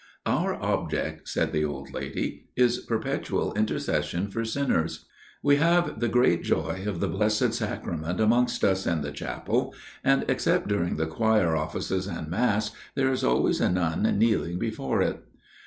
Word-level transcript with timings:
"'Our 0.25 0.55
object,' 0.55 1.29
said 1.29 1.53
the 1.53 1.63
old 1.63 1.93
lady, 1.93 2.47
'is 2.55 2.79
perpetual 2.79 3.53
intercession 3.53 4.31
for 4.31 4.43
sinners. 4.43 5.05
We 5.43 5.57
have 5.57 5.99
the 5.99 6.07
great 6.07 6.41
joy 6.41 6.85
of 6.87 6.99
the 6.99 7.07
Blessed 7.07 7.53
Sacrament 7.53 8.19
amongst 8.19 8.63
us 8.63 8.87
in 8.87 9.01
the 9.03 9.11
chapel, 9.11 9.75
and, 10.03 10.25
except 10.27 10.67
during 10.67 10.95
the 10.95 11.05
choir 11.05 11.55
offices 11.55 12.07
and 12.07 12.29
Mass, 12.29 12.71
there 12.95 13.11
is 13.11 13.23
always 13.23 13.61
a 13.61 13.69
nun 13.71 14.01
kneeling 14.17 14.57
before 14.57 15.03
It. 15.03 15.23